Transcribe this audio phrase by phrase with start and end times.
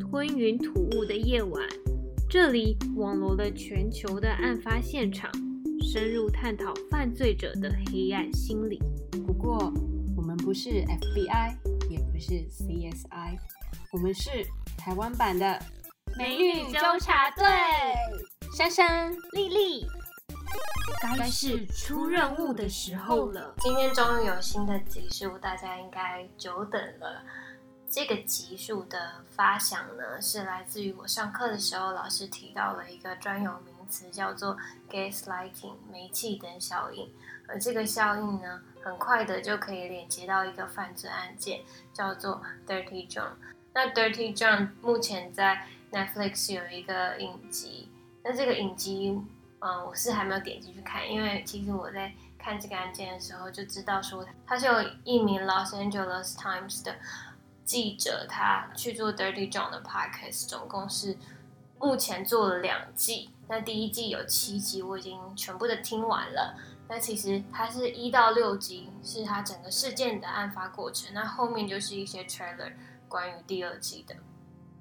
[0.00, 1.62] 吞云吐雾的夜晚，
[2.28, 5.30] 这里网罗了全球的案发现场，
[5.92, 8.80] 深入探讨犯罪者的黑暗心理。
[9.26, 9.72] 不过，
[10.16, 11.54] 我们不是 FBI，
[11.90, 13.38] 也不是 CSI，
[13.92, 14.30] 我们是
[14.76, 15.62] 台湾版的
[16.16, 17.44] 美女纠察队。
[18.56, 19.86] 珊珊、丽丽，
[21.00, 23.54] 该是出任务的时候了。
[23.58, 27.22] 今天终于有新的集数，大家应该久等了。
[27.90, 34.56] 这个集数的发想呢，是来自于我上课的时候，老师提到了一个专有名词，叫做
[34.88, 37.12] gaslighting 煤气灯效应。
[37.48, 41.62] 而这个效应呢，很快的就可以连接到一个犯罪案件，
[41.92, 43.32] 叫做 Dirty John。
[43.74, 47.88] 那 Dirty John 目前在 Netflix 有一个影集，
[48.22, 49.20] 那这个影集，
[49.58, 56.94] 嗯，我是还没有点进去看，因为其实我在看这个案件的时候就知道说，他是有一名 Los Angeles Times 的。
[57.70, 61.16] 记者他去做 Dirty John 的 podcast，总共是
[61.78, 63.30] 目前做了两季。
[63.46, 66.58] 那第一季有七集，我已经全部的听完了。
[66.88, 71.14] 那其实它是一到六集，是他整个事件的案发过程。
[71.14, 72.72] 那后面就是一些 trailer
[73.08, 74.16] 关于第二季的。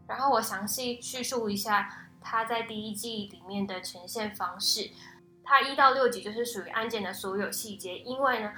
[0.07, 4.89] 然后我详细叙述一下他在第一季里面的呈现方式。
[5.43, 8.51] 他一到六集就是属于案件的所有细节，因为呢。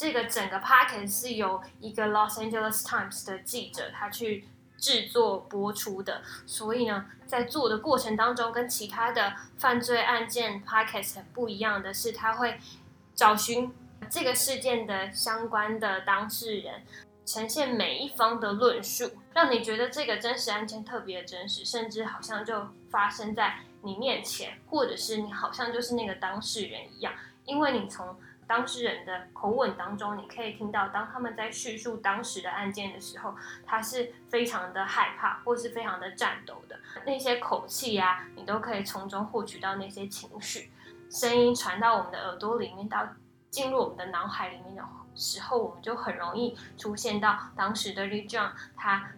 [0.00, 4.48] 这个整个 packet 是由一个 Los Angeles Times 的记者他去
[4.78, 12.58] 制作播出的，所以呢，在做的过程当中，跟其他的犯罪案件 packet 很不一样的是，他会
[13.14, 13.70] 找寻
[14.08, 16.82] 这个事件的相关的当事人，
[17.26, 27.12] 呈现每一方的论述，让你觉得这个真实案件特别真实，甚至好像就发生在你面前，或者是你好像就是那个当事人一样，
[27.44, 28.16] 因为你从
[28.50, 33.32] 当事人的口吻当中，你可以听到，当他们在叙述当时的案件的时候，
[33.64, 40.72] 他是非常的害怕，或是非常的颤抖的那些口气呀，你都可以从中获取到那些情绪。
[41.08, 43.06] 声音传到我们的耳朵里面，到
[43.50, 44.82] 进入我们的脑海里面的
[45.14, 49.12] 时候，我们就很容易出现到当时的 Lee John 他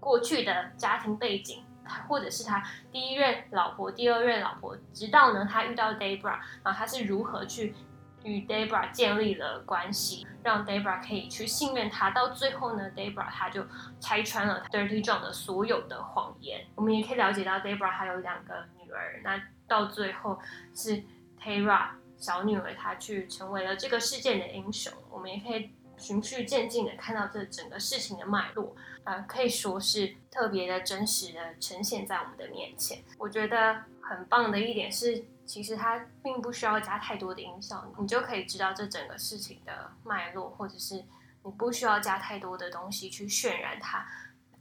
[0.00, 1.64] 过去的家庭背景，
[2.08, 2.60] 或者是他
[2.90, 7.76] 第一任老婆、第二任老婆，直到呢他遇到 Debra，然后他是如何去。
[8.24, 12.10] 与 Debra 建立了关系，让 Debra 可以去信任他。
[12.10, 13.64] 到最后呢，Debra 他就
[14.00, 16.64] 拆穿了 Dirty John 的所有的谎言。
[16.74, 19.20] 我们也可以了解到 Debra 还有两个女儿。
[19.24, 20.38] 那到最后
[20.74, 21.02] 是
[21.40, 24.92] Tara 小女儿，她去成为了这个事件的英雄。
[25.10, 28.74] 我们也可以循序渐进的看到这整个事情的脉络。
[29.04, 32.98] 呃，可以说是特别的真实的呈现在我们的面前。
[33.18, 35.24] 我觉得很棒的一点是。
[35.44, 41.04] 其实它并不需要加太多的音效，你就可以知道这整个事情的脉络，或者是
[41.42, 44.06] 你不需要加太多的东西去渲染它，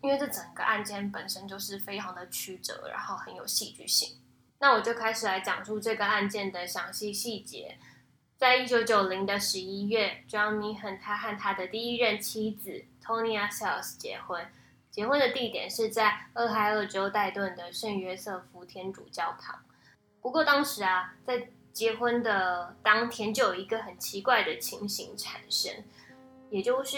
[0.02, 4.18] 因为这整个案件本身就是非常的曲折，然后很有戏剧性。
[4.60, 7.78] 那我就开始来讲述这个案件的详细细节。
[8.38, 14.46] 在一九九零的十一月，John Meehan 他和他的第一任妻子 Tonya Sales 结婚，
[14.90, 19.64] 结婚的地点是在俄亥俄州戴顿的圣约瑟夫天主教堂。
[20.22, 25.74] 不过当时啊，在结婚的当天就有一个很奇怪的情形产生，
[26.50, 26.98] 也就是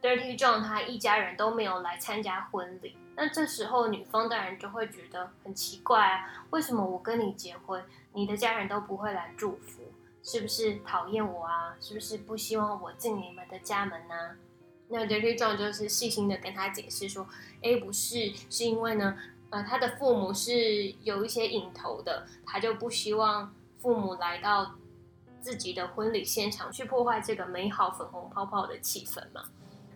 [0.00, 2.96] Dirty John 他一家人都没有来参加婚礼。
[3.14, 7.84] 那这时候女方当然就会觉得很奇怪啊，为什么我跟你结婚，
[8.14, 9.82] 你的家人都不会来祝福？
[10.22, 11.76] 是不是讨厌我啊？
[11.80, 14.14] 是不是不希望我进你们的家门呢？
[14.88, 17.26] 那 Dirty John 就是细心的跟他解释说，
[17.60, 19.18] 哎，不是，是因为呢。
[19.52, 24.76] 呃，他的父母是有一些瘾头的，他就不希望父母来到
[25.42, 29.42] 自己的婚礼现场去破坏这个美好粉红泡泡的气氛嘛。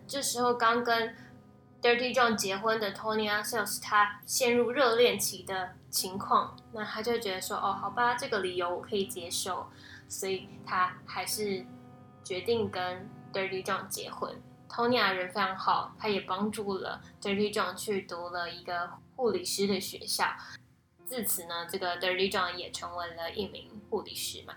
[0.05, 1.15] 这时候刚跟
[1.81, 9.65] Dirty John 结婚的 Tonya Sales，他陷入热恋期的情况，那他就觉得说，哦，好吧，这个理由我可以接受，
[10.07, 11.65] 所以他还是
[12.23, 14.39] 决定跟 Dirty John 结婚。
[14.69, 20.27] Tonya 人非常好，他也帮助了 Dirty John 去读了一个护理师的学校。
[21.05, 24.53] 自此呢，这个 Dirty John 也成为了一名护理师嘛。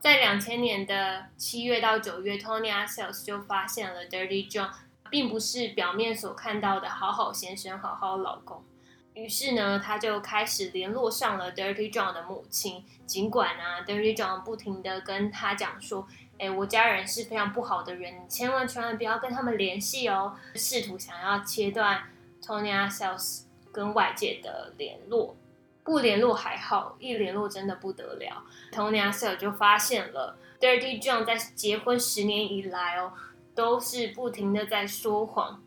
[0.00, 4.70] 在两千年的七月到九月，Tony Sales 就发现了 Dirty John
[5.10, 8.64] 并不是表面所看到的好好先生、好好老公。
[9.12, 12.86] 于是呢，他就开始联络上了 Dirty John 的母亲。
[13.04, 16.08] 尽管啊，Dirty John 不停的跟他讲说。
[16.40, 20.36] 哎，我家人是非常不好的人，你千万千万不要跟他们联系哦。
[20.54, 22.04] 试图想要切断
[22.42, 23.42] Tonya Sales
[23.72, 25.36] 跟外界的联络，
[25.84, 28.44] 不联络还好，一联络真的不得了。
[28.72, 33.12] Tonya Sales 就发现了 Dirty John 在结婚十年以来哦，
[33.54, 35.62] 都是不停的在说谎，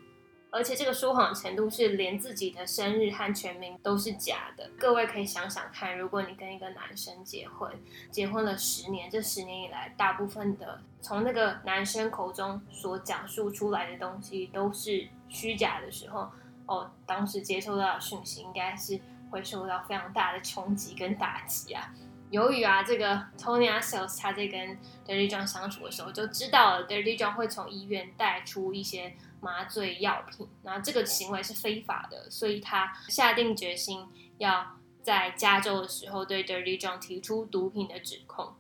[0.50, 4.70] 而且这个说谎程度是连自己的生日和全名都是假的。
[4.78, 7.72] 各位可以想想看，如果你跟一个男生结婚，
[8.10, 16.30] 结婚了十年，这十年以来，大部分的从那个男生口中所讲述出来的东西都是虚假的时候，
[16.72, 18.98] 哦，当时接收到的讯息应该是
[19.30, 21.94] 会受到非常大的冲击跟打击啊。
[22.30, 34.08] 由于啊，这个 Tonya Sales 他在跟 Dirty John 相处的时候，就知道了 Dirty John 会从医院带出一些麻醉药品，然后这个行为是非法的，所以他下定决心
[34.38, 38.54] 要在加州的时候对 Dirty John 提出毒品的指控。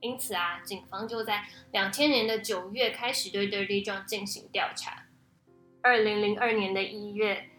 [0.00, 5.01] 因此啊，警方就在两千年的九月开始对 Dirty John 进行调查。
[5.84, 7.50] 二零零二年的一月，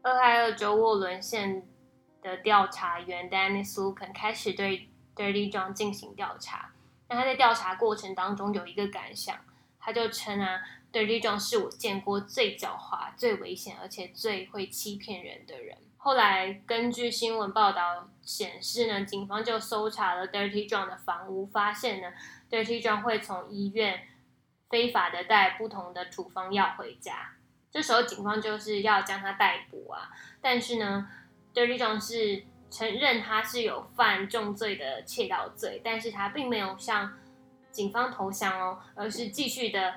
[0.00, 1.62] 俄亥俄州沃伦县
[2.22, 6.72] 的调查员 Dennis Lucan 开始对 Dirty John 进行调查，
[7.08, 9.36] 那他在调查过程当中有一个感想，
[9.78, 15.76] 他就称啊，Dirty John 是我见过最狡猾、最危险，而且最会欺骗人的人。
[15.98, 22.08] 后来根据新闻报道显示呢，警方就搜查了 Dirty John 的房屋，发现呢
[22.50, 24.00] ，Dirty John 会从医院
[24.70, 27.32] 非法的带不同的处方药回家。
[27.76, 30.08] 这时候警方就是要将他逮捕啊，
[30.40, 31.06] 但是呢
[31.54, 32.42] ，Dirty John 是。
[32.68, 37.10] 承认他是有犯重罪的窃盗罪，但是他并没有向
[37.70, 39.94] 警方投降哦，而是继续的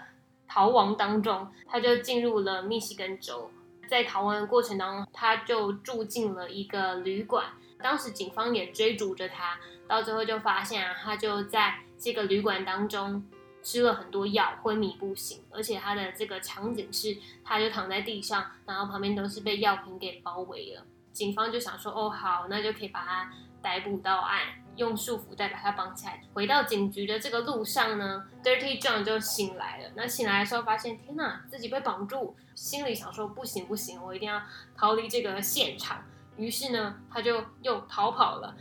[0.48, 1.52] 逃亡当中。
[1.68, 3.50] 他就进入了密西根州，
[3.90, 7.48] 在逃亡的过程当中，他就住进了一个旅馆。
[7.82, 13.22] 当时警方也追逐着他，到最后就发现啊，他就在这个旅馆当中
[13.62, 20.86] 吃了很多药，昏迷不醒，而且他的这个场景是，他就躺在地上，然后旁边都是被药品给包围了。
[21.12, 24.40] 警方就想说，哦，好，那就可以把他逮捕到案，
[24.78, 26.22] 用束缚带把他绑起来。
[26.34, 29.92] 回到警局的这个路上呢，Dirty John 就醒来了。
[29.96, 34.42] 那醒来的时候发现，天哪，自己被绑住，心里想说，不行不行，我一定要
[34.78, 36.04] 逃离这个现场。
[36.38, 38.56] 于是呢，他就又逃跑了。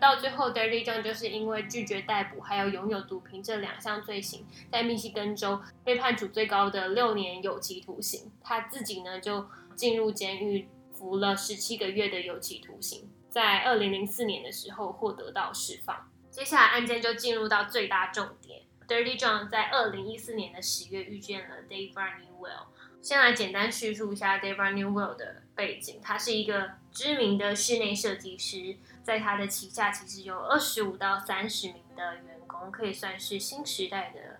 [0.00, 8.32] 到最后，Dirty John 就是因为拒绝逮捕，还有拥有毒品这两项罪行，在密西根州被判处最高的六年有期徒刑。
[8.42, 10.66] 他自己呢，就进入监狱。
[10.92, 16.10] 服了十七个月的有期徒刑，在二零零四年的时候获得到释放。
[16.30, 22.66] 接下来案件就进入到最大重点，Dirty John 在二零一四年的十月遇见了 Debra Newell。
[23.00, 28.76] 先来简单叙述一下 Debra Newell 的背景，他是一个知名的室内设计师，
[29.10, 34.38] 在他的旗下其实有二十五到三十名的员工，可以算是新时代的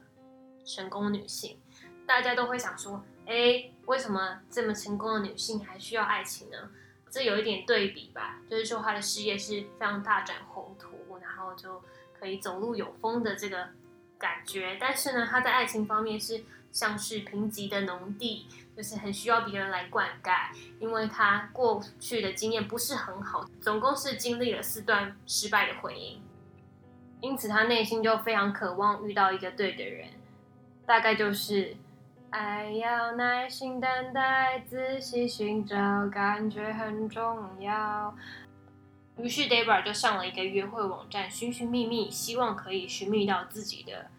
[0.64, 1.60] 成功女性。
[2.06, 3.04] 大家都会想说。
[3.26, 6.56] 哎，为什么这么成功的女性还需要爱情呢？
[7.10, 11.82] 这有一点对比吧，就是说她的事业是非常大展宏图，然后就
[12.16, 13.68] 可以走路有风的这个
[14.20, 14.76] 感觉。
[14.78, 18.46] 但是呢，他在爱情方面是像是贫瘠的农地，
[18.76, 26.18] 就是很需要别人来灌溉，因为他过去的经验不是很好，总共是经历了四段失败的婚姻，
[27.20, 30.10] 因此他内心就非常渴望遇到一个对的人，
[30.86, 31.74] 大概就是。
[32.30, 38.16] 爱要耐心等待，仔细寻找，感觉很重要。
[39.22, 44.10] 于是 Debra 就上了一个约会网站，寻寻觅觅，希望可以寻觅到自己的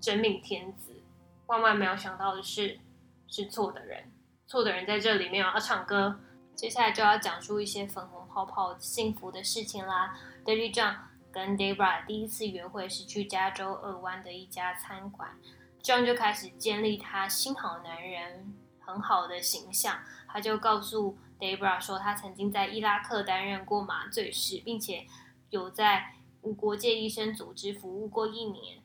[0.00, 1.02] 真命天子。
[1.46, 2.78] 万万没有想到的是，
[3.26, 4.12] 是错的人。
[4.46, 6.20] 错的人在这里面要唱歌。
[6.54, 10.16] 接下来就要讲述一些粉红泡泡幸福的事情啦。
[10.44, 10.96] Dirty John
[11.32, 15.38] 跟 Debra 第一次约会是去加州二湾的一家餐馆。
[15.82, 25.06] John 就开始建立他新好男人很好的形象，他就告诉 Debra 说，他曾经在伊拉克担任过麻醉师，并且
[25.48, 26.12] 有在
[26.56, 28.78] 国界医生组织服务过一年。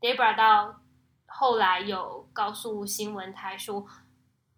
[0.00, 0.82] Debra 到
[1.26, 3.86] 后来有告诉新闻台说，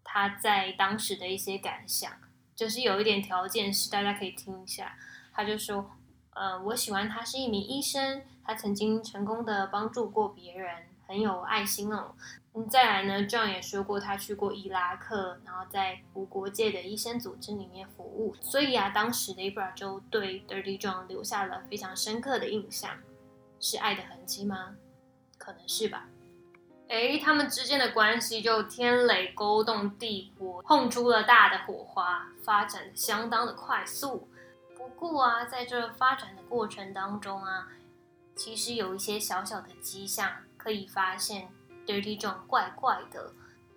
[0.02, 2.10] 他在当时的一些感想，
[2.56, 4.96] 就是有一点条件是大家可以听一下。
[5.32, 5.90] 他就说，
[6.30, 10.86] 嗯，我喜欢他是一名医生，他曾经成功的帮助过别人。
[11.06, 12.14] 很有爱心哦。
[12.62, 18.32] 再来呢，John 也说过他去过伊拉克，然后在无国界的医生组织里面服务。
[18.40, 22.92] 所以啊，当时的 Abra 就对 Dirty John 留下了非常深刻的印象。
[23.58, 24.76] 是爱的痕迹吗？
[25.36, 26.06] 可能是吧。
[26.88, 34.28] 哎，他们之间的关系就天雷勾动地火，碰出了大的火花，发展相当的快速。
[34.76, 37.68] 不过啊，在这发展的过程当中啊，
[38.36, 40.30] 其实有一些小小的迹象。
[40.56, 41.50] 可以发现
[41.86, 43.32] ，Dirty John 怪怪的。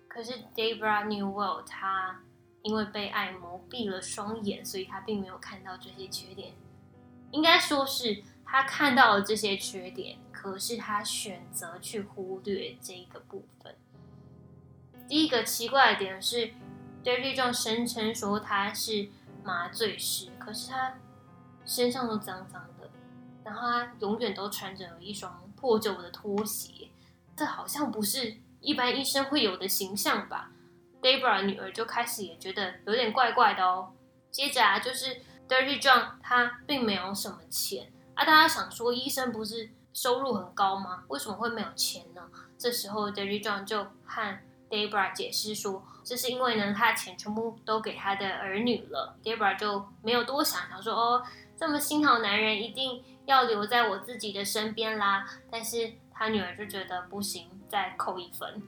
[0.06, 2.20] 可是 Debra Newell 他
[2.62, 6.54] 因为被爱蒙蔽了双眼，所以他并没有看到这些缺点。
[7.30, 13.76] 应该说是他看到了这些缺点，可是他选择去忽略这个部分。
[15.06, 16.50] 第一个奇怪的点是
[17.04, 19.08] Dirty John 声称说他是
[19.44, 20.94] 麻醉师，可是他
[21.64, 22.90] 身上都脏脏的，
[23.44, 26.87] 然后他永远都穿着一双破旧的拖鞋，
[27.38, 30.50] 这好像不是一般医生会有的形象吧
[31.00, 33.92] ？Debra 女儿就开始也觉得有点怪怪的哦。
[34.32, 35.18] 接着啊，就是
[35.48, 41.04] Dirty John 他并没有什么钱啊，大家想说医生不是收入很高吗？
[41.06, 42.28] 为什么会没有钱呢？
[42.58, 49.16] 这时候 Dirty John 就和 Debra 解释说，这是因为呢，他的钱全部都给他的儿女了。
[49.22, 51.22] Debra 就没有多想，想说哦，
[51.56, 55.24] 这么心好男人一定要留在我自己的身边啦。
[55.50, 58.60] 但是他女儿就觉得不行，再扣一分。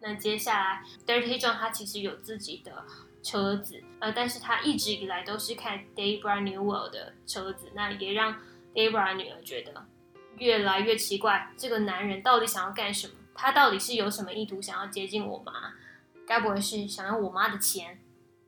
[0.00, 2.84] 那接下来 Dirty John 他其实有自己的
[3.22, 8.36] 车子，呃，但是他一直以来都是开 Debra Newell 的车子，那也让
[8.74, 9.86] Debra 女儿觉得
[10.38, 13.14] 越来越奇怪，这个男人到底想要干什么？
[13.34, 15.52] 他到底是有什么意图想要接近我妈？
[16.26, 18.00] 该不会是想要我妈的钱，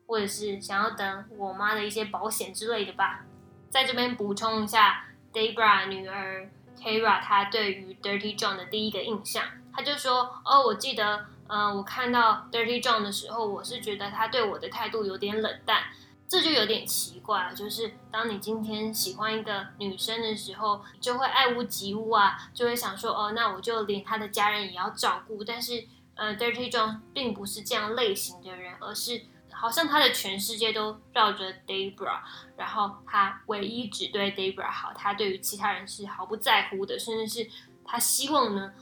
[0.07, 3.25] 或者是想要等我妈的一些保险之类的吧？
[3.71, 9.45] 在这边补充一下，Debra 女儿 Tara 他对于 Dirty John 的第一个印象，
[9.75, 15.85] 他就说：“哦，我记得，嗯，我看到 Dirty John 的时候，我是觉得他对我的态度有点冷淡。”
[16.29, 25.43] 这就有点奇怪了，就是当你今天喜欢一个女生的时候，就会爱屋及乌啊，就会想说，哦，那我就连她的家人也要照顾。
[25.43, 29.23] 但是，呃，Dirty John 并不是这样类型的人，而是
[29.59, 32.21] 好像他的全世界都绕着 Debra，
[32.57, 37.51] 然后他唯一只对 Debra 好，他对于其他人是毫不在乎的，甚至是
[37.85, 38.73] 他希望呢，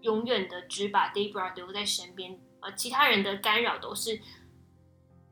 [0.00, 4.20] 永远的只把 Debra 留在身边，呃，其他人的干扰都是。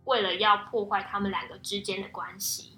[0.04, 2.76] 为了要破坏他们两个之间的关系，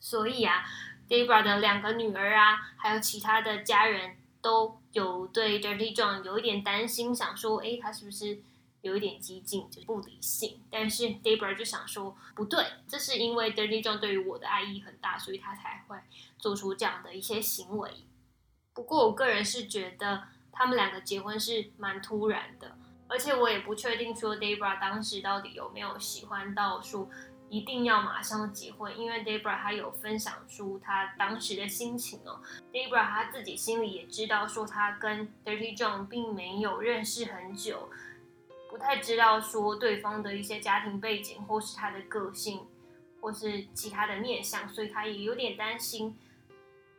[0.00, 0.64] 所以啊
[1.06, 8.40] ，Debra 的两个女儿啊，还有其他的家人都有对 Dirty John 有一点担心，想说，哎，他是不是
[8.82, 10.62] 有一点激进，就不理性？
[10.70, 15.96] 但是 Debra 就想说，不对，这是因为 Dirty John 对于我的爱意很大，所以他才会
[16.38, 17.90] 做出这样的一些行为。
[18.72, 22.76] 不过，我个人是觉得他们两个结婚是蛮突然的。
[23.08, 27.08] 而且我也不确定说 Debra 当时到底有没有喜欢到说
[27.48, 32.42] 一定要马上结婚，因为 Debra 他有分享出他当时的心情哦。
[32.70, 37.88] Debra 他自己心里也知道说他跟 Dirty John 并没有认识很久，
[38.78, 42.60] 不太知道说对方的一些家庭背景或是他的个性
[43.20, 46.16] 或是其他的面相，所以他也有点担心。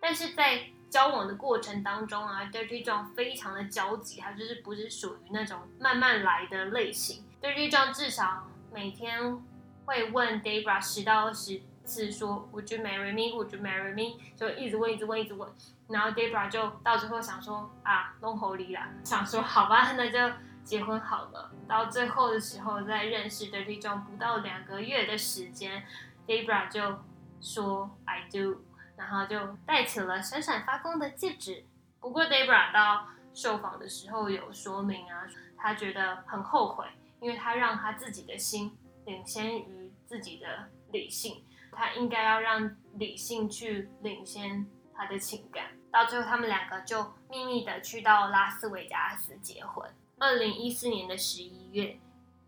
[0.02, 7.24] 但是在交往的过程当中啊，Dirty John 非常的焦急，他就是不是属于那种慢慢来的类型。
[7.42, 9.42] Dirty John 至少每天
[9.86, 13.34] 会问 Debra 十到二十次说 Would you marry me?
[13.38, 14.20] Would you marry me?
[14.36, 15.50] 就一直问，一直问，一直问。
[15.88, 20.36] 然后 Debra 就到最后想说啊弄好离啦，想说好吧，那就
[20.70, 21.52] 结婚好了。
[21.68, 25.84] 到最后的时候，在认识的这种不到两个月的时间
[26.28, 27.00] ，Debra 就
[27.42, 28.62] 说 I do。
[28.96, 31.66] 然后就戴起了闪闪发光的戒指。
[32.02, 35.26] 不过 Debra 到受访的时候有说明啊，
[35.58, 36.86] 他觉得很后悔，
[37.22, 45.68] 因为他让他自己的心领先于自己的理性，他应该要让理性去领先他的情感。
[45.90, 49.90] 到最后，他们两个就秘密的去到拉斯维加斯结婚。
[50.22, 51.98] 二零一四年的十一月，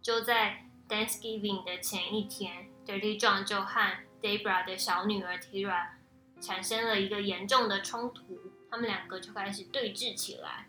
[0.01, 5.87] 就在 Thanksgiving 的前一天，Dirty John 就和 Debra 的小女儿 Tira。
[6.41, 8.37] 产生了一个严重的冲突，
[8.69, 10.67] 他们两个就开始对峙起来。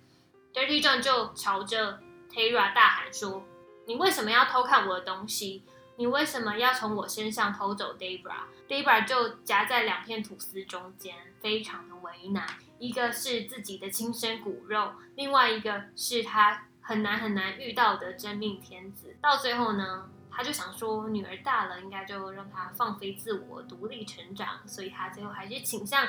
[0.54, 1.98] Dirty John 就朝着
[2.30, 3.42] Tara 大喊说
[3.88, 5.64] ：“你为什么要偷看我的东西？
[5.96, 12.46] 你为什么要从我身上偷走 Debra？”Debra 就夹在两片吐司中间，非常的为难。
[12.78, 19.16] 一个是自己的亲生骨肉，另外一个是他很难很难遇到的真命天子。
[19.22, 20.10] 到最后呢？
[20.34, 24.66] 他就想说，女儿大了，应该就让她放飞自我，独立成长。
[24.66, 26.08] 所以他最后还是倾向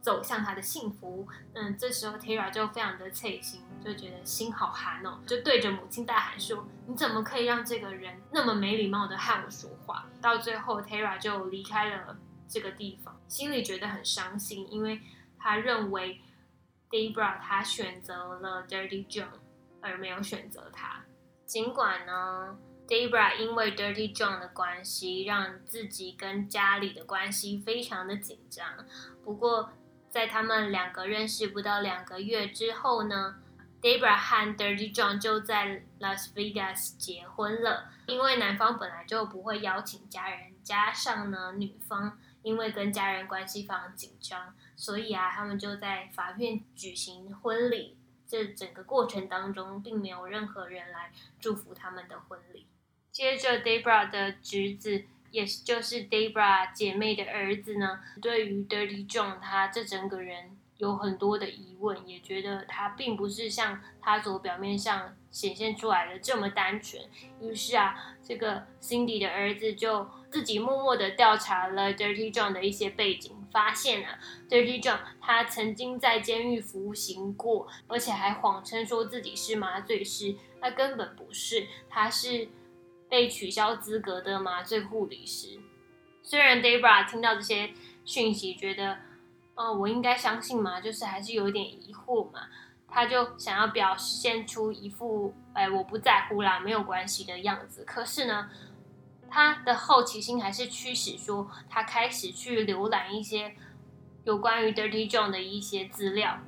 [0.00, 1.28] 走向他的幸福。
[1.52, 12.16] 嗯，这时候 Tara 就非常的脆心，就觉得心好寒哦，就对着母亲大喊说：“你怎么可以让这个人那么没礼貌的和我说话？”到最后，Tara 就离开了
[12.48, 15.02] 这个地方，心里觉得很伤心，因为
[15.38, 16.22] 他认为
[16.88, 19.26] Debra 他选择了 Dirty John，
[19.80, 21.04] 而没有选择他。
[21.44, 22.58] 尽管呢。
[22.88, 28.66] Debra 因为 Dirty John 的关系，让自己跟家里的关系非常的紧张。
[29.22, 29.70] 不过，
[30.08, 33.42] 在他们两个认识不到两个月之后呢
[33.82, 37.90] ，Debra 和 Dirty John 就在 Las Vegas 结婚了。
[38.06, 47.97] 因为男方本来就不会邀请家人，加上呢女方因为跟家人关系非常紧张，所以啊，他们就在法院举行婚礼。
[48.28, 52.66] 这整个过程当中，并没有任何人来祝福他们的婚礼。
[53.10, 67.02] 接着，Debra 的侄子，也就是 Debra 姐妹的儿子呢，对于 Dirty John 他这整个人有很多的疑问，也觉得他并不是像他所表面上显现出来的这么单纯。
[67.40, 82.48] 于是啊，这个 Cindy 的儿子就自己默默的调查了 Dirty John 的一些背景，发现啊，Dirty John 他曾经在监狱服刑过，而且还谎称说自己是麻醉师，那根本不是，他是。
[83.10, 85.58] 被取消资格的麻醉护理师，
[86.22, 87.72] 虽然 Debra 听到这些
[88.04, 88.98] 讯息，觉得，
[89.54, 90.78] 嗯，我应该相信吗？
[90.78, 92.40] 就是还是有点疑惑嘛。
[92.86, 97.82] 他就想要表现出一副，哎，我不在乎啦，没有关系的样子。
[97.86, 98.50] 可是呢，
[99.30, 103.54] 他的好奇心还是驱使说，他开始去浏览一些
[104.24, 106.38] 有关于 Dirty John 的一些资料。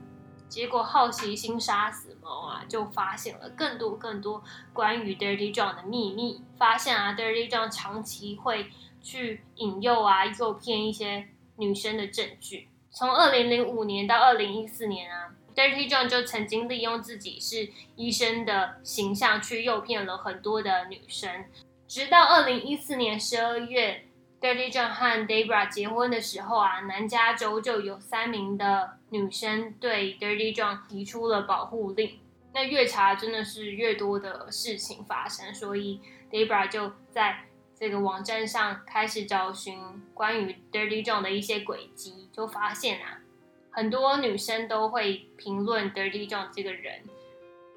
[0.48, 6.42] 结果好奇心杀死猫啊，就发现了更多更多关于 Dirty John 的秘密。
[6.58, 12.68] 发现啊，Dirty John 长期会去引诱啊、诱骗一些女生的证据。
[12.90, 21.44] 从二零零五年到二零一四年啊，Dirty John 就曾经利用自己是医生的形象去诱骗了很多的女生。
[21.90, 24.04] 直到二零一四年十二月
[24.40, 28.92] ，Dirty John 和 Debra 结婚的时候啊，南加州就有三名的。
[29.08, 32.20] 女生对 Dirty John 提出了保护令，
[32.54, 37.40] 那越查真的是越多的事情发生，所以 Debra 就在
[37.74, 39.76] 这个网站上开始找寻
[40.14, 43.18] 关于 Dirty John 的一些轨迹，就发现啊，
[43.72, 47.02] 很多女生都会评论 Dirty John 这个人。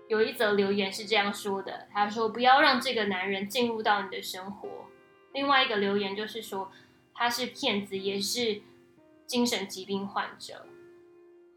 [0.10, 4.70] 有一则留言是这样说的：“他说不要让这个男人进入到你的生活。”
[5.34, 6.72] 另外一个留言就是说
[7.14, 8.62] 他是骗子，也是
[9.26, 10.66] 精神疾病患者。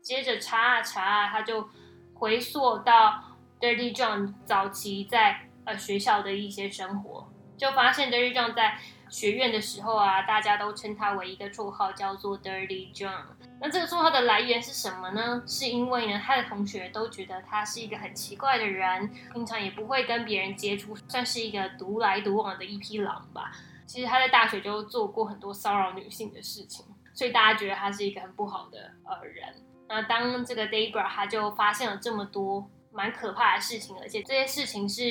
[0.00, 1.68] 接着查啊查啊，他就
[2.14, 8.78] 回溯到 Dirty John 早期在呃学校的一些生活，就发现 Dirty John 在
[9.10, 13.35] 学院的时候啊，大家都称他为一个绰号叫做 Dirty John。
[13.58, 15.42] 那这个绰号的来源是什么呢？
[15.46, 23.52] 是因为呢，他的同学都觉得他是一个很奇怪的人，平常也不会跟别人接触，算是一个独来独往的一匹狼吧。
[23.86, 29.54] 其实他在大学就做过很多骚扰女性的事情，所以大家觉得他是一个很不好的呃人。
[29.88, 35.02] 那当这个 Debra 他就发现了这么多蛮可怕的事情，而且这些事情是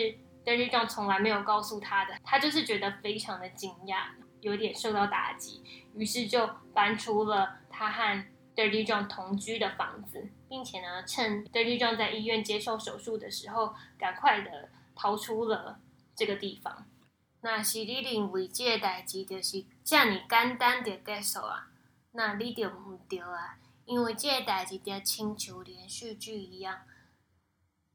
[0.46, 4.10] Dirty John 从来没有告诉他的，他就是觉得非常的惊讶，
[4.41, 5.63] 有点受到打击，
[5.96, 15.80] 于是就搬出了他和 Dirty John 同居的房子，并且呢，趁 Dirty John 在医院接受手术的时候，赶快的逃出了
[16.15, 16.86] 这个地方。
[17.41, 21.68] 那是你认为这个代志就是这么简单就结束啊？
[22.13, 23.60] 那你就唔对啊！
[23.86, 26.80] 因为这个代志就亲像连续剧一样，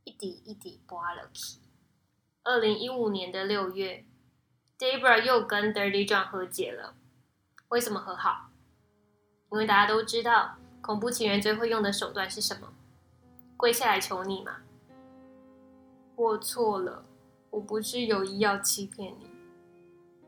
[0.05, 1.59] 一滴一滴播落去。
[2.44, 4.05] 二零一五年的六月
[4.79, 6.94] ，Debra 又跟 Dirty John 和解了。
[7.68, 8.50] 为什么和好？
[9.53, 12.73] 因为大家都知道，恐怖情人最会用的手段是什么？
[13.57, 14.59] 跪下来求你嘛。
[16.17, 17.05] 我错了，
[17.51, 19.27] 我不是有意要欺骗你，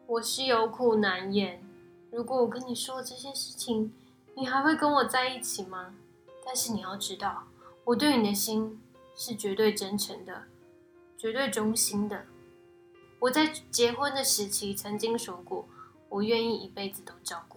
[0.06, 1.62] 我是有苦难言。
[2.10, 3.92] 如果我跟你说这些事情，
[4.34, 5.94] 你还会跟我在一起吗？
[6.44, 7.44] 但是你要知道，
[7.84, 8.80] 我对你的心
[9.14, 10.44] 是绝对真诚的，
[11.16, 12.24] 绝对忠心的。
[13.20, 15.68] 我在结婚的时期曾经说过，
[16.08, 17.51] 我愿意一辈子都照顾。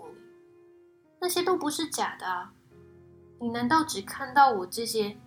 [1.26, 2.54] 那些都不是假的啊！
[3.40, 5.18] 你难道只看到我这些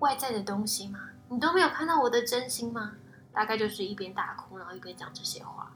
[0.00, 0.98] 外在的东西吗？
[1.28, 2.96] 你都没有看到我的真心吗？
[3.32, 5.72] 大概就是一边大哭，然后一边讲这些话。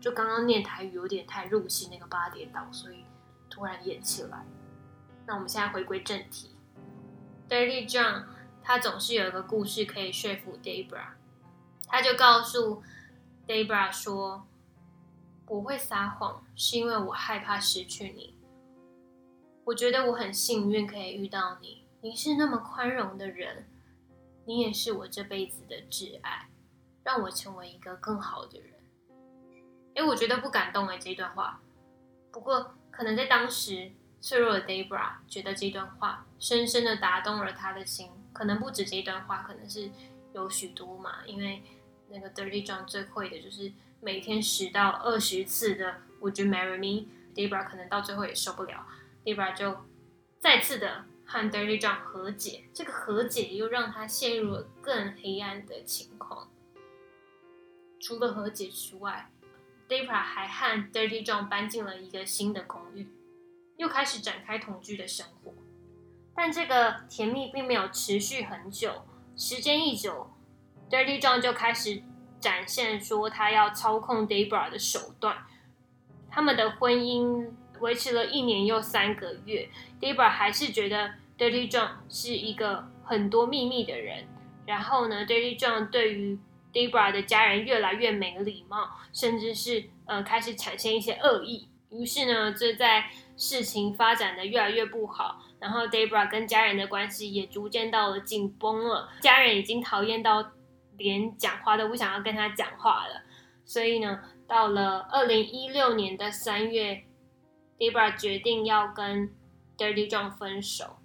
[0.00, 3.04] 就刚刚念台语有点太入戏，那个八点档，所以
[3.48, 4.44] 突然演起来。
[5.26, 6.56] 那我们现在回归正题
[7.48, 8.24] ，Dirty John
[8.64, 11.10] 他总是有一个故事可以说服 Debra，
[11.86, 12.82] 他就告诉
[13.46, 14.48] Debra 说
[15.46, 18.34] ：“我会撒谎，是因为我害怕失去你。
[19.70, 23.68] 我觉得我很幸运可以遇到你，你是那么宽容的人，
[24.44, 26.48] 你也是我这辈子的挚爱，
[27.04, 28.72] 让我成为一个更好的人。”
[29.94, 31.60] 哎，我觉得不感动哎，这段话。
[32.32, 33.92] 不过可能在当时。
[34.22, 39.90] 脆弱的 Debra 觉得这段话深深的打动了他的心，可能不止这一段话，可能是
[40.34, 41.24] 有许多嘛。
[41.24, 41.62] 因为
[42.10, 48.86] 那个 Dirty John 最会的就是每天十到二十次的 Would you marry me？Debra 可能到最后也受不了
[49.24, 49.76] ，Debra 就
[50.38, 52.64] 再次的和 Dirty John 和解。
[52.72, 56.48] 这个和解又让他陷入了更黑暗的情况。
[58.00, 59.30] 除了和解之外
[59.88, 63.08] ，Debra 还和 Dirty John 搬进了一个新的公寓。
[63.76, 65.54] 又开始展开同居的生活，
[66.34, 69.06] 但这个甜蜜并没有持续很久。
[69.38, 70.30] 时间一久
[70.90, 72.02] ，Dirty John 就开始
[72.38, 75.46] 展现说他要操控 Debra 的手段。
[76.30, 79.68] 他们的婚姻维持了一年又三个月
[80.00, 84.26] ，Debra 还是觉得 Dirty John 是一个很多秘密的人。
[84.66, 86.38] 然后呢，Dirty John 对于
[86.72, 91.68] Debra 的家人越来越没礼貌，甚至是呃开始产生一些恶意。
[91.90, 99.08] 于是呢，这在事情发展的越来越不好，然后 Debra 跟家人的关系也逐渐到了紧绷了。
[99.20, 100.52] 家人已经讨厌到
[100.96, 103.22] 连讲话都不想要跟他讲话了。
[103.64, 107.02] 所以呢，到了二零一六年的三月
[107.80, 109.34] ，Debra 决定要跟
[109.76, 110.98] Dirty John 分手，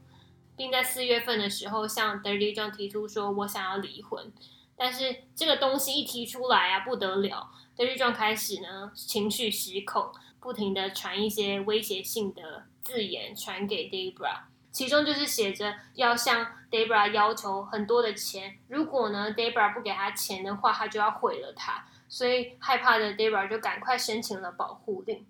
[0.56, 4.32] 并在四月份的时候向 Dirty John 提出说：“我想要离婚。”
[4.78, 10.12] 但是这个东西一提出来啊，不得了，Dirty John 开始呢情绪失控。
[10.38, 21.88] 不停的传一些威胁性的字眼传给 Debra，其中就是写着要向 Debra 要求很多的钱，如果呢 Debra 不给他钱的话，他就要毁了他。
[22.08, 25.26] 所以害怕的 Debra 就赶快申请了保护令。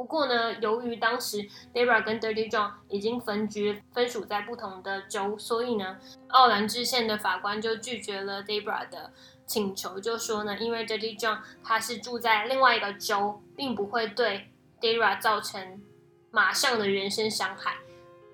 [0.00, 9.12] 不过呢，由于当时 Debra 跟 Dirty John 已经分居，分属在不同的州，所以呢，奥兰治县的法官就拒绝了 Debra 的。
[9.44, 14.48] 请求就说呢，因为 Dirty John 他是住在另外一个州，并不会对
[14.80, 15.82] Dara 造成
[16.30, 17.76] 马上的人身伤害。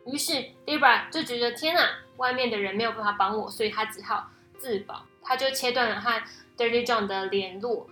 [0.04, 1.82] 于是 Debra 就觉得天哪，
[2.18, 5.04] 外面的人没有办法帮我，所以他只好自保。
[5.20, 6.22] 他就切断了和
[6.56, 7.88] Dirty John 的联络，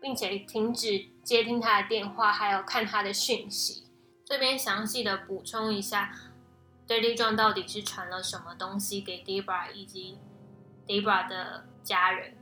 [0.00, 3.86] 并且停止接听他的电话，还有看他的讯息。
[4.24, 6.12] 这边详细的补充一下
[6.86, 10.18] ，Dirty John 到底是传了什么东西给 Debra 以及
[10.86, 12.36] Debra 的家人。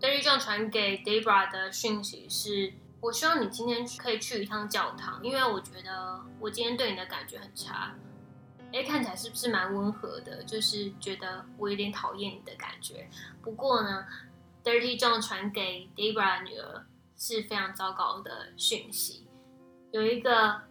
[0.00, 7.94] Dirty John 传给 Debra 的讯息是：我希望你今天可以去一趟教堂，因为我觉得我今天对你的感觉很差。
[8.72, 10.42] 哎，看起来是不是蛮温和的？
[10.42, 13.08] 就是觉得我有点讨厌你的感觉。
[13.40, 14.04] 不过呢
[14.64, 16.84] ，Dirty John 传给 Debra 女儿
[17.16, 19.28] 是非常糟糕的讯息。
[19.92, 20.62] 有一个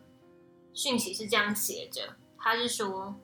[0.73, 3.15] 讯息是这样写着：他是说，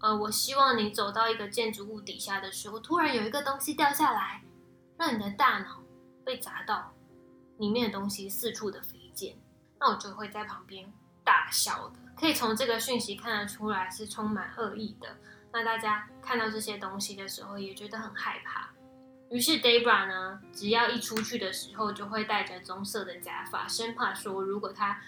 [0.00, 4.42] 呃，我希望你走到一个建筑物底下的时候，突然有一个东西掉下来。
[4.96, 5.82] 让你的大脑
[6.24, 6.94] 被砸到，
[7.58, 9.34] 里面的东西四处的飞溅，
[9.80, 10.90] 那我就会在旁边
[11.24, 11.96] 大笑的。
[12.16, 15.16] 可以从这个讯息看得出来是充满恶意的。
[15.52, 18.70] 那大家看到这些东西的时候也觉得很害怕。
[19.34, 25.00] 于是 Debra 呢，只要一出去的时候就会戴着棕色的假发，生怕说如果他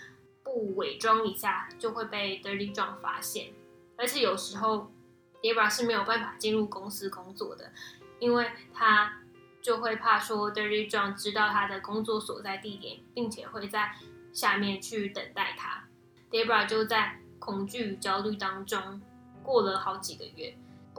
[0.43, 3.53] 不伪装一下就会被 Dirty John 发现。
[3.97, 4.93] 而且有时候
[5.41, 7.71] Debra 是没有办法进入公司工作的，
[8.19, 9.21] 因为他。
[9.63, 13.93] 就会怕说 Dirty John 知道他的工作所在地点，并且会在
[14.33, 15.83] 下面去等待他。
[16.31, 19.03] Debra 就在恐惧与焦虑当中
[19.43, 20.57] 过了好几个月。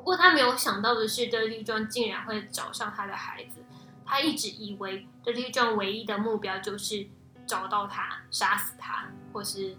[0.08, 3.62] 不过他没有想到的是，Dirty John 竟然会找上他的孩子。
[4.06, 7.06] 他一直以为 Dirty John 唯一的目标就是
[7.46, 9.76] 找到他、杀死他，或是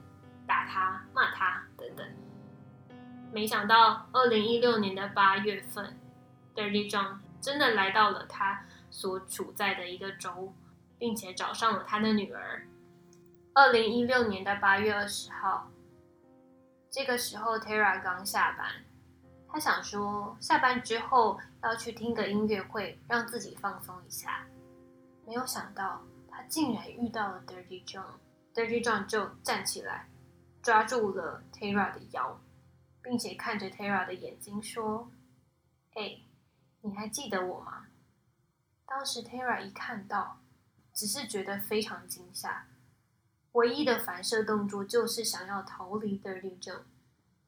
[0.47, 2.07] 打他、骂他等等。
[3.33, 5.99] 没想到，二零一六年的八月份
[6.55, 8.67] ，Dirty John 真的来到了他。
[8.91, 10.53] 所处在的一个州，
[10.99, 12.69] 并且找上了他的女儿。
[13.55, 15.71] 二零一六年的八月二十号，
[16.91, 18.67] 这个时候 Tara 刚下班，
[19.59, 24.47] 他想说下班之后要去听个音乐会，让自己放松一下。
[25.27, 28.05] 没有想到，他竟然遇到了 Dirty John。
[28.55, 30.09] Dirty John 就站起来，
[30.63, 32.41] 抓住了 Tara 的腰，
[33.03, 35.11] 并且看着 Tara 的眼睛说
[35.95, 36.21] ：“哎，
[36.83, 37.87] 你还记得我吗？”
[38.87, 40.39] 当时 Tara 一看到，
[40.95, 42.69] 只是觉得非常惊吓，
[43.55, 46.83] 唯一的反射动作就是想要逃离 Dirty John。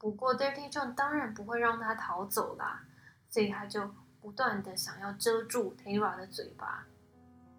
[0.01, 2.81] 不过 Dirty John 当然不会让他逃走啦，
[3.29, 3.87] 所以他就
[4.19, 6.83] 不断的想要遮住 Tara 的嘴巴。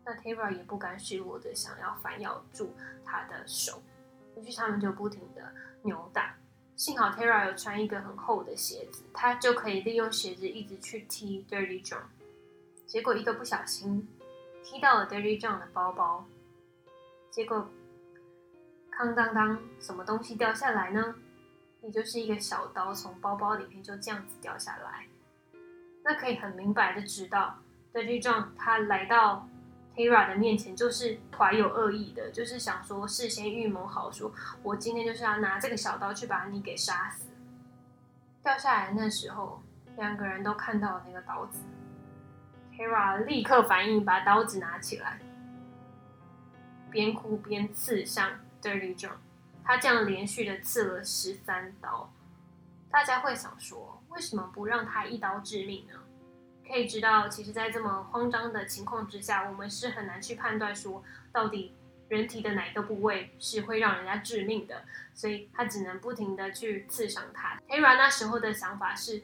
[0.05, 2.75] 那 Tara 也不甘示弱的想要反咬住
[3.05, 3.81] 他的手，
[4.37, 6.35] 于是他们就不停的扭打。
[6.75, 12.03] 幸好 Tara 有穿一个很厚的鞋子，他就可以利用鞋子一直去踢 Dirty John。
[12.89, 14.09] 结果一个不小心
[14.65, 16.27] 踢到了 Dirty John 的包包，
[17.31, 17.71] 结果
[18.99, 21.15] 哐当当，什么东西掉下来呢？
[21.83, 25.07] 也就是一个小刀从包包里面就这样子掉下来。
[26.05, 27.59] 那可以很明白的知道
[27.93, 29.49] ，Dirty John 他来到
[29.95, 37.29] Tara 的面前就是怀有恶意的，就是想说事先预谋好，说我今天就是要拿这个小刀去把你给杀死。
[38.43, 39.63] 掉下来那时候，
[39.97, 41.61] 两个人都看到了那个刀子。
[42.77, 45.21] Tara 立刻反应，把刀子拿起来，
[46.91, 49.19] 边哭边刺向 Dirty John。
[49.65, 52.13] 他这样连续的刺了十三刀。
[52.91, 55.95] 大家会想说，为什么不让他一刀致命呢？
[56.67, 61.75] 可以知道，其实，在这么慌张的情况之下，我们是很难去判断说到底
[62.09, 67.59] 人体的哪一个部位是会让人家致命的，所以他只能不停的去刺伤他。
[67.69, 69.23] Tara 那时候的想法是，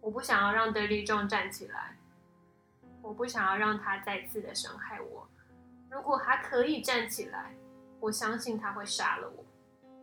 [0.00, 1.96] 我不想要让 Dirty John 站起来，
[3.02, 5.28] 我不想要让他再次的伤害我。
[5.90, 7.54] 如果他可以站起来，
[8.00, 9.44] 我相信他会杀了我。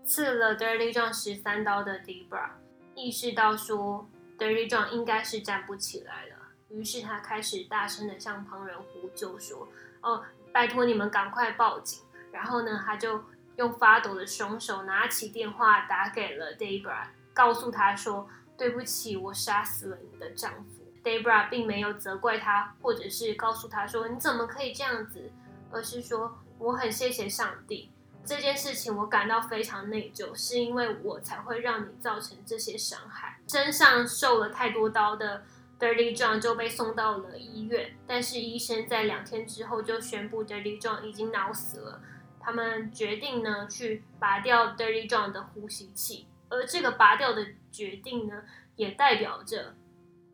[0.05, 2.49] 刺了 Dirty John 十三刀的 Debra
[2.93, 6.35] 意识到说 Dirty John 应该是站不起来了，
[6.69, 9.67] 于是他开始大声的向旁人呼救说
[10.01, 13.23] ：“哦，拜托你们赶快报警！”然后呢，他就
[13.55, 20.83] 用发抖的双手拿起电话打给了 Debra，告诉他说：“对不起，我杀死了你的丈夫。
[21.03, 25.31] ”Debra 并没有责怪他，或者是告诉他说：“你怎么可以这样子？”
[25.71, 27.89] 而是说：“我很谢谢上帝。”
[28.25, 33.39] 这件事情我感到非常内疚，是因为我才会让你造成这些伤害。
[33.47, 35.43] 身上受了太多刀的
[35.79, 42.01] Dirty John 就被送到了医院，但是医生在两天之后就宣布 Dirty John 已经脑死了。
[42.39, 48.43] 他们决定呢去拔掉 Dirty John 的呼吸器，而这个拔掉的决定呢，
[48.75, 49.75] 也代表着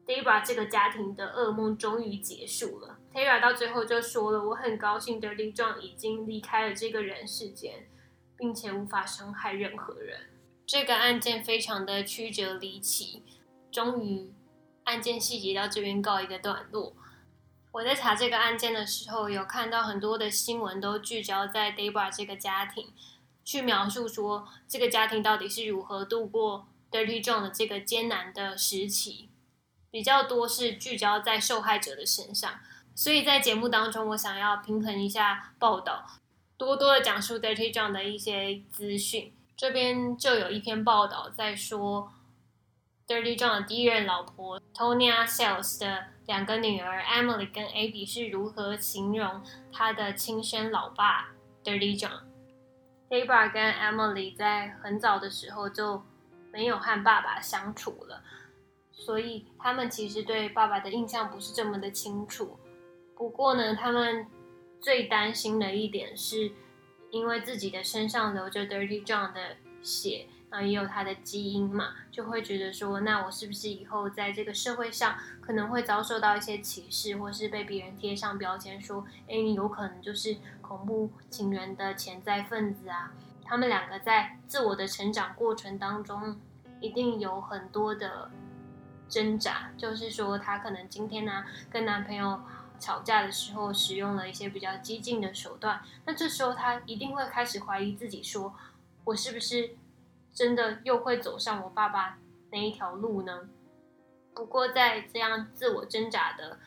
[0.05, 2.97] Debra 这个家庭的噩梦终于结束了。
[3.13, 7.87] Tara 到最后就说了：“我很高兴，Dirty John 已经离开了这个人世间，
[8.37, 10.29] 并且无法伤害任何人。”
[10.65, 13.23] 这个案件非常的曲折离奇，
[13.69, 14.31] 终于
[14.85, 16.93] 案件细节到这边告一个段落。
[17.73, 22.93] 我在查这个案件的时候，有看到很多的新闻都聚焦在 Debra 这个家庭，
[23.43, 29.29] 去描述说这个家庭到底是如何度过 Dirty John 的这个艰难的时期，
[29.89, 32.59] 比较多是聚焦在受害者的身上。
[32.93, 36.05] 所以在节目当中，我想要平衡一下报道，
[36.57, 39.33] 多多的讲述 Dirty John 的一些资讯。
[39.55, 42.11] 这边就有一篇报道在说
[43.07, 51.29] ，Dirty John 的第一任老婆 Tonya Sales 的两个女儿 Emily 跟 Abby 是如何形容他的亲生老爸
[51.63, 52.21] Dirty John。
[53.09, 56.01] Debra 跟 Emily 在很早的时候就
[56.51, 58.23] 没有和爸爸相处了，
[58.91, 62.57] 所以他们其实对爸爸的印象不是这么的清楚。
[63.21, 64.25] 不过呢，他们
[64.79, 66.51] 最担心的一点是，
[67.11, 83.13] 因为自己的身上流着 Dirty John 的血，那也有他的基因嘛，就会觉得说，那我是不是以后在这个社会上可能会遭受到一些歧视，或是被别人贴上标签，说，哎，你有可能就是恐怖情人的潜在分子啊？
[83.45, 86.35] 他们两个在自我的成长过程当中，
[86.79, 88.31] 一定有很多的
[89.07, 92.41] 挣扎，就是说，他可能今天呢，跟男朋友。
[92.81, 98.55] 吵架的时候使用了一些比较激进的手段，那这时候他一定会开始怀疑自己，说
[99.03, 99.75] 我是不是
[100.33, 102.17] 真的又会走上我爸爸
[102.51, 103.47] 那一条路呢？
[104.33, 106.57] 不过在这样自我挣扎的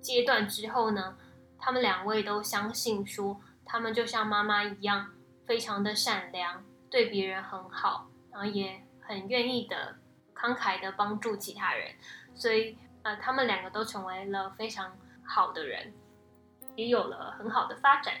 [0.00, 1.18] 阶段之后呢，
[1.58, 5.10] 他们两位都相信说，他们就像妈妈一样，
[5.44, 9.96] 非常的善良，对别人很好，然后也很愿意的
[10.34, 11.94] 慷慨的帮助其他人，
[12.34, 14.96] 所以呃，他们两个都成为了非常。
[15.24, 15.92] 好的人
[16.76, 18.14] 也有了很好的发展。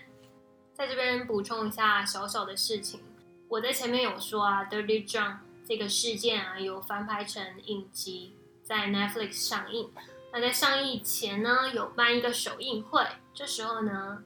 [0.72, 3.00] 在这边补充一下小小的事情，
[3.48, 5.30] 我在前面有说啊，《Dirty John》
[5.64, 9.90] 这个事件啊，有翻拍成影集在 Netflix 上映。
[10.32, 14.24] 那在上映前呢，有办一个首映会，这时候呢，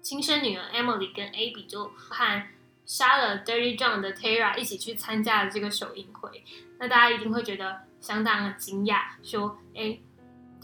[0.00, 2.46] 亲生女儿 Emily 跟 Abby 就和
[2.86, 6.42] 杀了 Dirty John 的 Tara 一起去参加了这个首映会。
[6.78, 9.98] 那大家一定会觉得相当的惊讶，说，哎。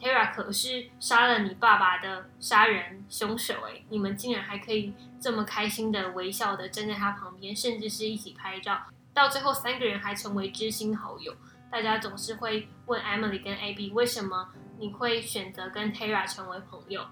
[0.01, 3.83] Tara 可是杀了你爸爸的杀人凶手哎！
[3.91, 8.81] 你们竟然还可以这么开心的微笑的站在他旁边，甚至是一起拍照，
[9.13, 11.37] 到最后三个人还成为知心好友。
[11.71, 17.07] 大家总是会问 Emily 跟 Ab，为什么你会选择跟 Tara 成为朋友？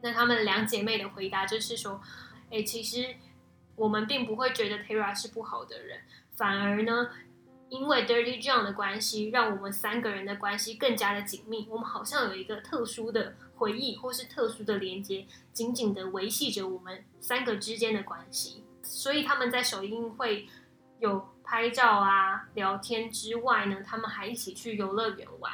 [0.00, 2.00] 那他们两姐妹的回答就是说：
[2.52, 3.04] 哎，其实
[3.74, 6.00] 我们并不会觉得 Tara 是不好的人，
[6.36, 7.10] 反而呢。
[7.68, 11.66] 因为 Dirty John 的关系，让我们三个人的关系更加的紧密。
[11.68, 18.64] 我们好像有一个特殊的回忆，或是特殊的连接，紧紧的维系着我们三个之间的关系。
[18.82, 20.48] 所以他们在首映会
[21.00, 25.52] 有拍照啊、聊天之外呢，他们还一起去游乐园玩。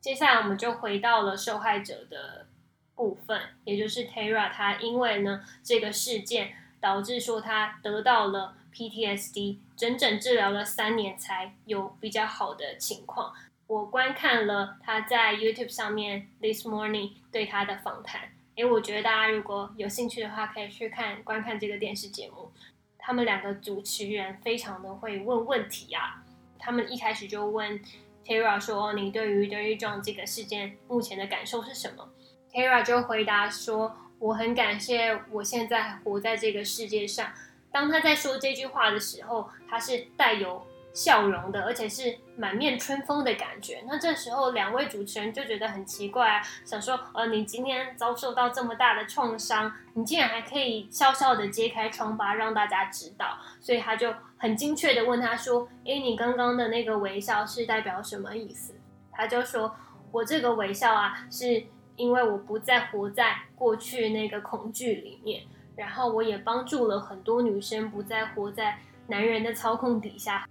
[0.00, 2.48] 接下来我们就回到了受害者的
[2.94, 8.56] 部分，也就是 Tara，他因为呢这个事件导致说他得到了。
[8.70, 13.32] PTSD 整整治疗了三年才有比较好的情况。
[13.68, 18.22] 我观看了他在 YouTube 上面 This Morning 对他的访谈，
[18.56, 22.50] 诶，我觉得大家如果有兴趣的话，可以去看观看这个电视节目。
[22.98, 26.24] 他们两个主持人非常的会问问题啊，
[26.58, 27.80] 他们一开始就问
[28.24, 32.08] Tara 说：“你对于 Dirty John 这个事件目前的感受是什么
[32.52, 37.30] ？”Tara 就回答说：“我很感谢我现在活在这个世界上。”
[37.70, 40.66] 当他在说这句话的时候，他是带有。
[40.94, 43.84] 笑容的，而且是满面春风的感觉。
[43.86, 53.38] 那这时候，两位主持人就觉得很奇怪啊，想说，呃，你今天遭受到这么大的创伤，你竟然还可以笑笑的揭开疮疤让大家知道。
[53.60, 58.74] 所以他就很精确的问他说：“诶，你刚刚的那个微笑是代表什么意思？”
[59.12, 59.76] 他就说
[60.10, 61.62] ：“我这个微笑啊，是
[61.94, 65.44] 因为我不再活在过去那个恐惧里面，
[65.78, 70.46] 然后我也帮助了很多女生不再活在男人的操控底下。”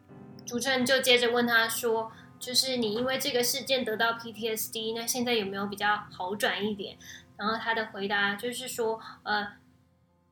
[0.47, 6.97] 主持人就接着问他说：“就是你因为这个事件得到 PTSD，那现在有没有比较好转一点？”
[7.35, 9.47] 然后他的回答就是说：“呃，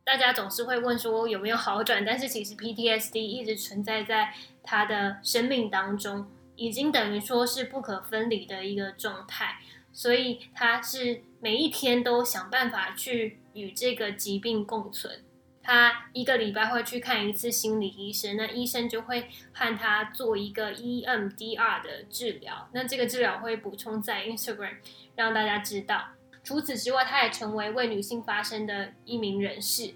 [0.04, 9.58] 大家总是会问说有没有好转，但是其实 PTSD 一直存在在他的生命当中，已经等于说是不可分离的一个状态，
[9.92, 15.24] 所以他是每一天都想办法去与这个疾病共存。”
[15.68, 22.70] 他一个礼拜会去看一次心理医生，那医生就会和他做一个 EMDR 的治疗。
[22.72, 24.76] 那这个治疗会补充在 Instagram
[25.16, 26.10] 让大家知道。
[26.44, 29.92] 除此之外，他也成为为女性发声的一名人士。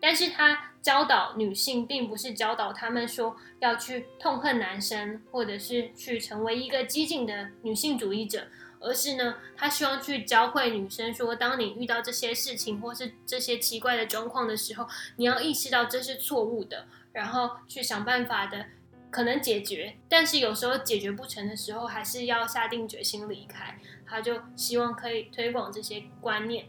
[0.00, 8.48] 但是他教导女性，并不是教导他们说要去痛恨男生，或者是去成为一个激进的女性主义者。
[8.84, 18.66] 而是呢，他希望去教会女生说，当你遇到这些事情或是这些奇怪的状况的时候，你要意识到这是错误的，然后去想办法的
[19.10, 19.96] 可能解决。
[20.06, 23.78] 但是有时候解决不成的时候，还是要下定决心离开。
[24.06, 26.66] 他就希望可以推广这些观念。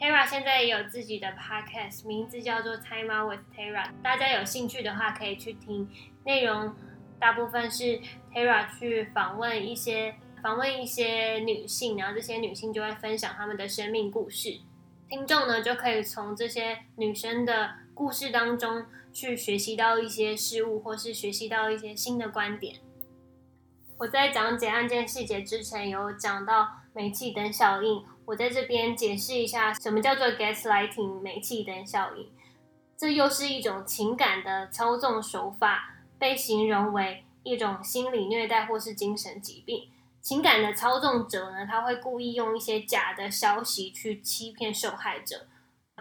[0.00, 5.88] Tara 现在也有自己的 podcast，名字叫做 Time Out with Tara，大家有兴趣的话可以去听。
[6.24, 6.74] 内容
[7.20, 8.00] 大部分是
[8.34, 10.16] Tara 去访问一些。
[10.46, 14.60] 访问一些女性，然后这些女性就会分享她们的生命故事，
[15.08, 22.76] 听众呢就可以从这些女生的故事当中去学习到一些事物，或是学习到一些新的观点。
[23.98, 32.30] 我在讲解案件细节之前，有讲到煤气灯效应，我在这边解释一下什么叫做 gaslighting 煤气灯效应。
[32.96, 39.88] 这又是一种情感的操纵手法，被形容为一种心理虐待或是精神疾病。
[40.26, 45.46] 情感的操纵者呢，他会故意用一些假的消息去欺骗受害者，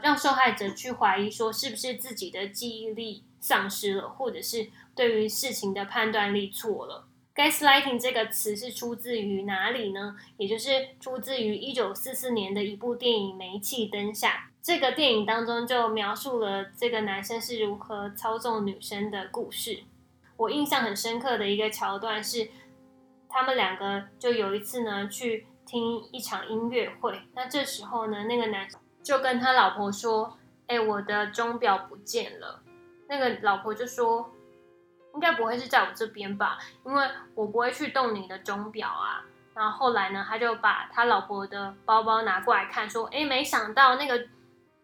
[0.02, 7.06] 让受害者去怀疑说是不是自己的记忆力丧失了，或者是对于事情的判断力错了。
[7.36, 10.16] Gaslighting 这个词是出自于哪里呢？
[10.38, 14.50] 也就是出自于一九四四年的一部电影《煤气灯下》。
[14.60, 19.84] 这个电影当中就描述了这个男生是如何操纵女生的故事。
[20.38, 22.50] 我印象很深刻的一个桥段是。
[23.38, 27.21] 他们两个就有一次呢，去听一场音乐会。
[27.34, 28.65] 那这时候呢，那个男
[29.04, 32.62] 就跟他老婆说：“哎，我的钟表不见了。”
[33.10, 34.32] 那个老婆就说
[35.15, 36.58] ：“应该不会是在我这边吧？
[36.86, 44.28] 因为我不会去动你的钟表啊。”然后后来呢，他就把他老婆的包包拿过来看，说：“哎，没想到那个。”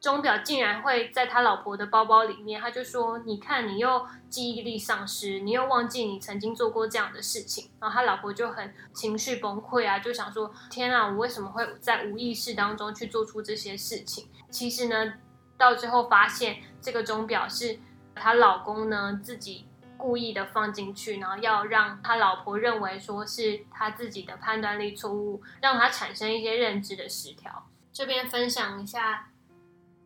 [0.01, 15.13] 钟表竟然会在他老婆的包包里面，他就说：“你看，你又记忆力丧失，你又忘记你曾经做过这样的事情。”然后他老婆就很情绪崩溃啊，就想说：“天啊，我为什么会在无意识当中去做出这些事情？”其实呢，
[15.55, 17.77] 到最后发现这个钟表是
[18.15, 27.67] 她老公呢自己故意的放进去，然后要让他老婆认为说是他自己的判断力错误，让他产生一些认知的失调。
[27.93, 29.27] 这边分享一下。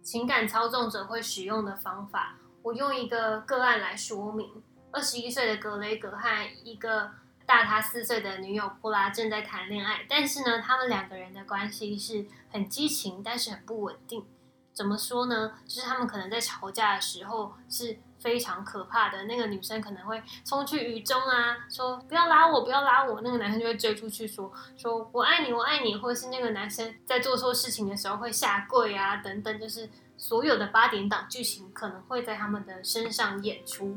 [0.06, 4.62] 情感操纵者会使用的方法，我用一个个案来说明。
[4.92, 7.10] 二十一岁的格雷格和一个
[7.44, 14.24] 大他四岁的女友布拉正在谈恋爱，但是呢，他们两个人的关系是很激情，但是很不稳定。
[14.72, 15.54] 怎么说呢？
[15.66, 17.98] 就是他们可能在吵架的时候是。
[18.26, 23.22] 非常可怕的那个女生可能会冲去雨中啊，说不要拉我，不要拉我。
[23.22, 29.88] 那个男生就会追出去说说我爱你，我爱你，或者是那个男生在做错事情的时候会下跪啊，等等，就是
[30.18, 33.96] 所有的八点档剧情可能会在他们的身上演出。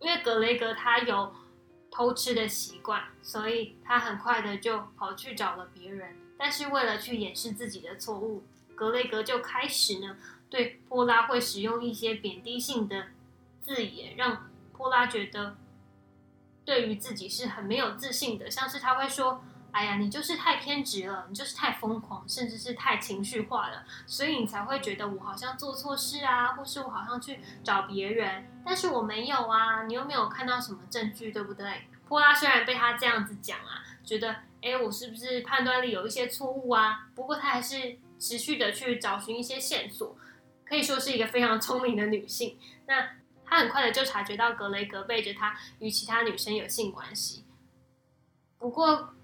[0.00, 1.32] 因为格雷格他有
[1.88, 10.16] 偷吃的习惯，所以他很快的就跑去找了别人，但是为了去掩饰自己的错误，格雷格就开始呢。
[10.50, 13.06] 对波拉会使用一些贬低性的
[13.62, 15.56] 字眼，让波拉觉得
[16.64, 18.50] 对于自己是很没有自信的。
[18.50, 19.42] 像是他会说
[19.72, 37.06] ：“哎呀，你就是太偏执了，你就是太疯狂，甚至是太情绪化了，所以你才会觉得我好像做错事啊，或是我好像去找别人，但是我没有啊，你又没有看到什么证据，对不对？”波拉虽然被他这样子讲啊，觉得哎，我是不是判断力有一些错误啊？
[37.14, 40.16] 不过他还是持续的去找寻一些线索，
[40.68, 42.58] 可以说是一个非常聪明的女性。
[42.86, 43.10] 那
[43.44, 47.44] 她很快的就察觉到格雷格背着她与其他女生有性关系。
[48.58, 49.14] 不过，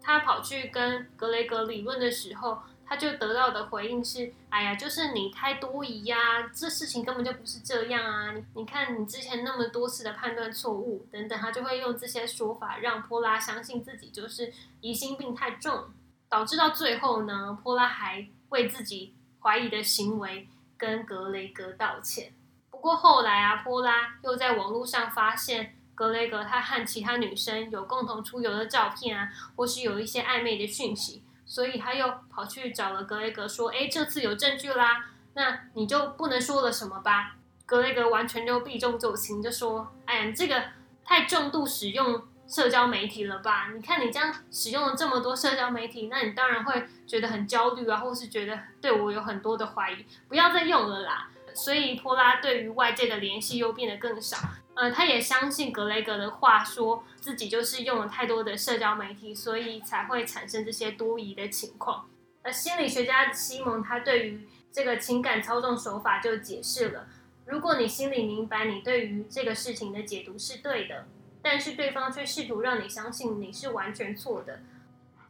[0.00, 2.62] 她跑去跟格雷格理论的时候。
[2.88, 8.32] 她就得到的回应是：“哎呀，就是你太多疑呀，这事情根本就不是这样啊！
[8.54, 15.86] 你看，你之前那么多次的判断错误等等，她就会用这些说法让波拉相信自己就是疑心病太重，
[16.28, 22.32] 导致到最后呢，波拉还为自己怀疑的行为跟格雷格道歉。
[22.70, 40.62] 不过后来啊，波拉又在网络上发现格雷格他和其他女生有共同出游的照片啊，或是有一些暧昧的讯息。”所以他又跑去找了格雷格说：“哎，这次有证据啦，那你就不能说了什么吧？”格雷格完全就避重就轻，就说：“哎呀，这个
[41.04, 43.72] 太重度使用社交媒体了吧？
[43.74, 54.36] 你看你这样使用了这么多社交媒体，那你当然会觉得很焦虑啊，或是觉得对我有很多的怀疑，不要再用了啦。”所以波拉对于外界的联系又变得更少。
[54.74, 62.06] 呃，他也相信格雷格的话，说自己就是用了太多的社交媒体，所以才会产生这些多疑的情况。
[62.44, 67.06] 那心理学家西蒙他对于这个情感操纵手法就解释了：
[67.46, 71.06] 如果你心里明白你对于这个事情的解读是对的，
[71.48, 74.58] 但是对方却试图让你相信你是完全错的，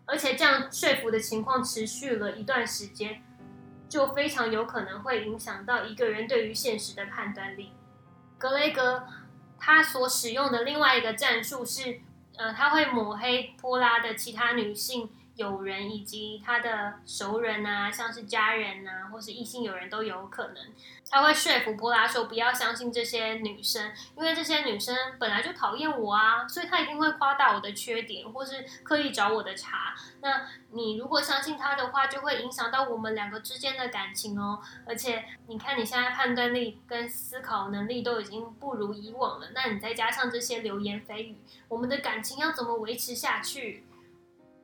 [0.07, 3.23] 而且这样说服的情况持续了一段时间，
[3.87, 7.73] 就非常有可能会影响到一个人对于现实的判断力。
[8.39, 9.05] 格雷格。
[9.59, 12.01] 他所使用的另外一个战术是，
[12.37, 20.57] 呃，他会抹黑波拉的其他女性友人以及他的熟人啊，像是家人啊，或是异性友人都有可能。
[21.09, 29.95] 他会说服波拉说不要相信这些女生，因为这些女生本来就讨厌我啊，所以他一定会夸大我的缺点，或是刻意找我的茬。
[30.21, 34.61] 那你如果相信他的话，就会影响到我们两个之间的感情哦。
[34.85, 41.37] 而且你看你现在判断力跟思考能力都已经不如以往了，那你再加上这些流言蜚语，
[41.69, 43.85] 我们的感情要怎么维持下去？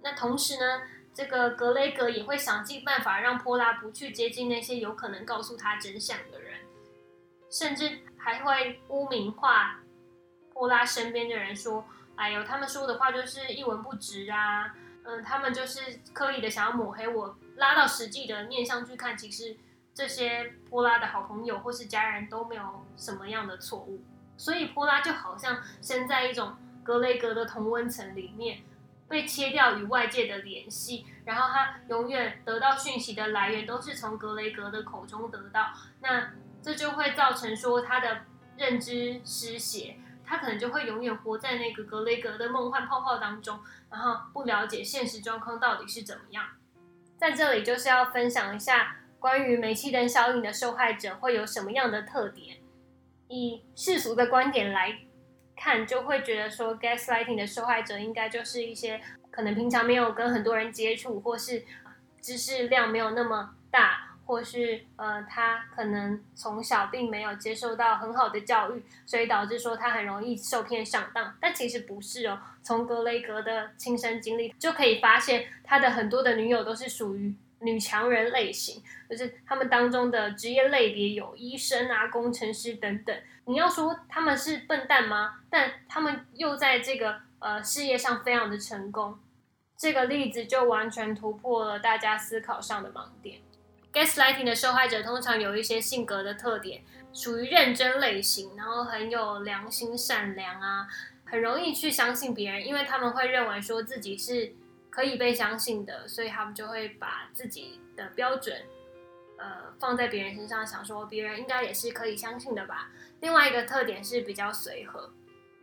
[0.03, 0.82] 那同时呢？
[1.14, 6.59] 这个格雷格也会想尽办法让波拉不去接近那些有可能告诉他真相的人，
[7.50, 9.78] 甚至还会污名化
[10.55, 11.84] 波拉身边的人，说
[12.16, 14.74] ：“哎呦，他们说的话就是一文不值啊！
[15.05, 17.36] 嗯，他们就是刻意的想要抹黑我。
[17.57, 19.55] 拉到实际的面上去看，其实
[19.92, 24.03] 这些波拉的好朋友或是家人都没有什么样的错误，
[24.38, 28.62] 所以波拉就好像身在一种格雷格的同温层里面。”
[29.12, 36.30] 被切掉与外界的联系，然后他永远得到讯息的来源都是从格雷格的口中得到，那
[36.62, 38.22] 这就会造成说他的
[38.56, 43.60] 认知失血，他可能就会永远活在那个格雷格的梦幻泡泡当中，
[43.90, 46.46] 然后不了解现实状况到底是怎么样。
[47.18, 52.56] 在这里就是要分享一下关于煤气灯效应的受害者会有什么样的特点，
[53.28, 55.00] 以世俗的观点来。
[55.62, 59.00] 看就会觉得说，gaslighting 的受害者应该就是一些
[59.30, 61.62] 可能平常没有跟很多人接触，或是
[62.20, 71.36] 知识量没有那么大，或是呃他可能从小并没有接受到很好的教育，所以导致说他很容易受骗上当。
[71.40, 77.32] 但其实不是哦，从格雷格的亲身经历就可以发现，他的很多的女友都是属于。
[77.64, 83.16] 女强人类型，就是他们当中的职业类别有医生啊、工程师等等。
[83.47, 85.40] 你要说他们是笨蛋吗？
[85.51, 89.18] 但他们又在这个呃事业上非常的成功。
[89.76, 93.40] 这个例子就完全突破了大家思考上的盲点。
[93.93, 96.82] Gaslighting 的受害者通常有一些性格的特点，
[97.12, 100.86] 属于认真类型，然后很有良心、善良啊，
[101.24, 104.55] 很容易去相信别人，因为他们会认为说自己是。
[104.95, 108.55] 可以被相信的，所以他们就会把自己的标准，
[109.38, 112.90] 呃，放在别人身上，想说别人应该也是可以相信的吧。
[113.20, 115.10] 另外一个特点是比较随和。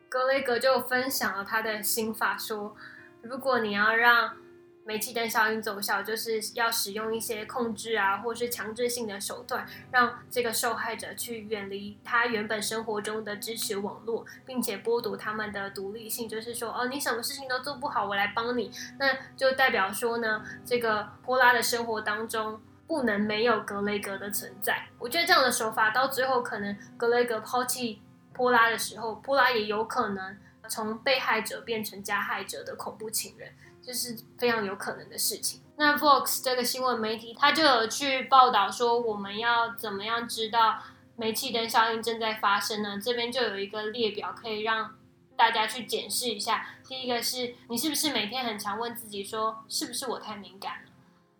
[0.10, 2.76] 格雷格就分享了他的心法，说
[3.22, 4.36] 如果你要让
[4.84, 16.28] 煤气灯效应奏效，就是要使用一些控制啊，或是强制性的手段，让这个受害者去远离他原本生活中的支持网络，并且剥夺他们的独立性。
[16.28, 22.60] 就是说，哦，你什么事情都做不好，我来帮你，那就代表说呢，这个波拉的生活当中
[22.90, 24.88] 不能没有格雷格的存在。
[24.98, 28.02] 我觉得这样的手法到最后，可能格雷格抛弃
[28.34, 30.36] 波拉的时候，波拉也有可能
[30.68, 33.54] 从被害者变成加害者的恐怖情人。
[33.80, 35.62] 这是非常有可能的事情。
[35.76, 40.82] 那 Vox 这个新闻媒体，他就有去报道说，我们要怎么样知道
[41.16, 43.00] 煤气灯效应正在发生呢？
[43.00, 44.96] 这边就有一个列表，可以让
[45.38, 46.66] 大家去检视一下。
[46.88, 50.89] 第一个是你是不是每天很常问自己说，是不是我太敏感了？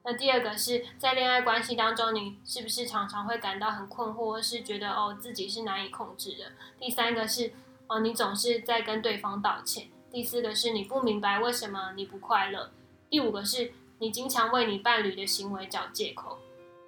[0.04, 6.54] 那第二个是在恋爱关系当中，你是不是常常会感到很困惑，或是觉得哦自己是难以控制的？
[6.80, 7.52] 第三个是
[7.88, 9.88] 哦你总是在跟对方道歉。
[10.12, 12.72] 第四个是你不明白为什么你不快乐。
[13.10, 16.40] 第五个是你经常为你伴侣的行为找借口。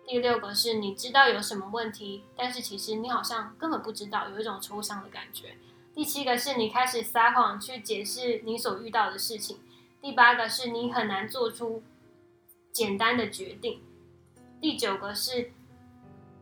[0.07, 5.55] 第六个是你知道有什么问题，但是其实你好像根本不知道，有一种抽象的感觉。
[5.93, 9.59] 第七个是你开始撒谎去解释你所遇到的事情。
[10.01, 11.83] 第八个是你很难做出
[12.71, 13.81] 简单的决定。
[14.59, 15.51] 第九个是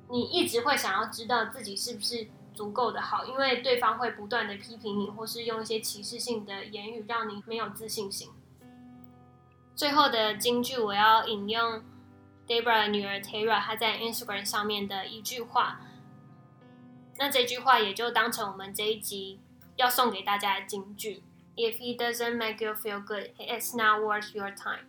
[0.10, 8.30] 你一直会想要知道自己是不是足够的好，因为对方会不断的批评你，或是用一些歧视性的言语让你没有自信心。
[9.76, 11.84] 最后的金句我要引用。
[12.50, 15.82] Debra 的女儿 Tara，她在 Instagram 上面的一句话，
[17.20, 19.40] 那这句话也就当成我们这一集
[19.76, 21.22] 要送给大家的金句。
[21.56, 24.88] If he doesn't make you feel good, it's not worth your time。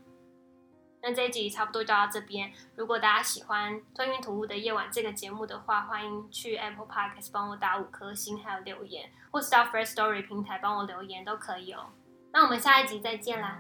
[1.03, 2.53] 那这一集差不多就到这边。
[2.77, 11.87] 如果大家喜欢《吞云吐雾的夜晚》这个节目的话，欢迎去 Apple Podcast 帮我打五颗星，还有留言，或是到 First Story 平台帮我留言都可以哦。
[12.33, 13.59] 那我们下一集再见啦！